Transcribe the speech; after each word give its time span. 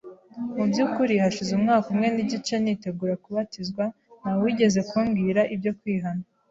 Mu 0.55 0.63
by’ukuri, 0.69 1.13
hashize 1.23 1.51
umwaka 1.53 1.87
umwe 1.93 2.07
n’igice 2.15 2.53
nitegura 2.59 3.15
kubatizwa 3.23 3.83
nta 4.19 4.31
wigeze 4.41 4.79
kumbwira 4.89 5.41
ibyo 5.55 5.71
kwihana 5.79 6.23